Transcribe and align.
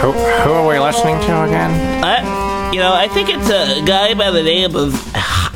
Who, 0.00 0.12
who 0.12 0.52
are 0.52 0.66
we 0.66 0.78
listening 0.78 1.20
to 1.20 1.44
again? 1.44 2.02
I, 2.02 2.72
you 2.72 2.78
know, 2.78 2.94
I 2.94 3.06
think 3.08 3.28
it's 3.28 3.50
a 3.50 3.84
guy 3.84 4.14
by 4.14 4.30
the 4.30 4.42
name 4.42 4.74
of 4.74 4.94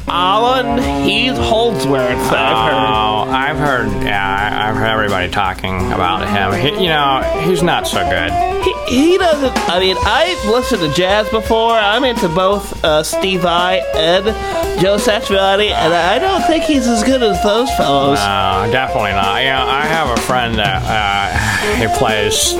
Allan 0.07 0.83
Heath 1.03 1.39
Holdsworth. 1.39 2.03
I've 2.03 2.71
heard. 2.71 2.75
Oh, 2.75 3.31
I've 3.31 3.57
heard. 3.57 4.05
Yeah, 4.05 4.23
I, 4.23 4.69
I've 4.69 4.77
heard 4.77 4.91
everybody 4.91 5.31
talking 5.31 5.91
about 5.93 6.29
him. 6.29 6.61
He, 6.61 6.83
you 6.83 6.91
know, 6.91 7.23
he's 7.49 7.63
not 7.63 7.87
so 7.89 8.07
good. 8.11 8.31
He, 8.63 9.11
he 9.11 9.17
doesn't. 9.17 9.57
I 9.71 9.81
mean, 9.81 9.97
I've 10.01 10.45
listened 10.45 10.83
to 10.83 10.93
jazz 10.93 11.27
before. 11.31 11.73
I'm 11.73 12.05
into 12.05 12.29
both 12.29 12.85
uh, 12.85 13.03
Steve 13.03 13.41
Vai 13.41 13.79
and 13.97 14.27
Joe 14.79 14.97
Satriani, 14.97 15.71
and 15.71 15.95
I 15.95 16.19
don't 16.19 16.43
think 16.43 16.65
he's 16.65 16.87
as 16.87 17.03
good 17.03 17.23
as 17.23 17.43
those 17.43 17.71
fellows. 17.77 18.19
No, 18.19 18.69
definitely 18.71 19.13
not. 19.13 19.41
You 19.41 19.49
know, 19.49 19.67
I 19.67 19.87
have 19.87 20.11
a 20.11 20.21
friend 20.21 20.57
that 20.57 20.83
uh, 20.85 21.77
he 21.77 21.87
plays 21.99 22.55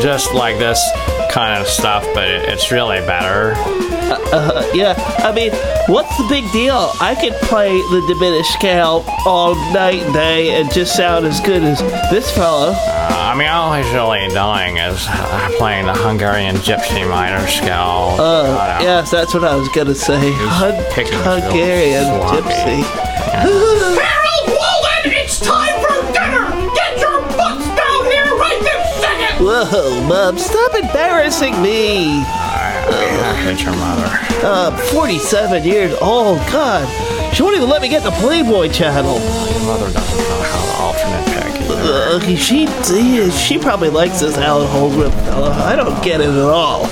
just 0.00 0.32
like 0.34 0.58
this 0.58 0.80
kind 1.30 1.60
of 1.60 1.66
stuff, 1.68 2.06
but 2.14 2.28
it, 2.28 2.48
it's 2.48 2.70
really 2.72 3.00
better. 3.00 3.54
Uh, 4.34 4.70
yeah, 4.74 4.94
I 5.18 5.32
mean, 5.32 5.52
what's 5.86 6.16
the 6.18 6.26
big 6.28 6.50
deal? 6.52 6.90
I 7.00 7.14
could 7.18 7.32
play 7.48 7.70
the 7.70 8.04
diminished 8.08 8.52
scale 8.52 9.04
all 9.26 9.54
night 9.72 10.02
and 10.02 10.12
day 10.14 10.60
and 10.60 10.70
just 10.72 10.94
sound 10.96 11.24
as 11.26 11.40
good 11.40 11.62
as 11.62 11.80
this 12.10 12.30
fellow. 12.30 12.72
Uh, 12.76 13.08
I 13.32 13.34
mean, 13.36 13.48
all 13.48 13.74
he's 13.74 13.90
really 13.94 14.20
doing 14.28 14.76
is 14.78 15.06
uh, 15.08 15.50
playing 15.58 15.86
the 15.86 15.94
Hungarian 15.94 16.56
gypsy 16.56 17.08
minor 17.08 17.46
scale. 17.46 18.16
Uh, 18.20 18.78
yes, 18.82 19.10
that's 19.10 19.32
what 19.34 19.44
I 19.44 19.56
was 19.56 19.68
gonna 19.70 19.94
say. 19.94 20.18
Hun- 20.20 20.74
Hungarian 21.24 22.04
real 22.08 22.20
sloppy. 22.28 22.48
gypsy. 22.48 22.82
Harold 23.32 24.58
Whoa, 29.62 30.02
Mom, 30.08 30.38
stop 30.38 30.74
embarrassing 30.74 31.62
me. 31.62 32.20
Hate 33.44 33.62
your 33.62 33.76
mother. 33.76 34.08
Uh, 34.42 34.76
47 34.92 35.62
years 35.62 35.94
old, 36.00 36.38
God. 36.50 36.88
She 37.32 37.44
won't 37.44 37.56
even 37.56 37.68
let 37.68 37.80
me 37.80 37.88
get 37.88 38.02
the 38.02 38.10
Playboy 38.10 38.70
channel. 38.70 39.20
Your 39.20 39.60
mother 39.66 39.92
doesn't 39.92 40.18
know 40.18 40.42
how 40.42 40.64
to 40.66 40.82
alternate 40.82 41.26
pick. 41.26 41.52
Uh, 41.70 42.36
she, 42.36 42.66
she 43.30 43.58
probably 43.58 43.88
likes 43.88 44.18
this 44.18 44.36
Allan 44.36 44.66
Holdsworth 44.66 45.14
fellow. 45.26 45.52
I 45.52 45.76
don't 45.76 46.02
get 46.02 46.20
it 46.20 46.28
at 46.28 46.38
all. 46.38 46.86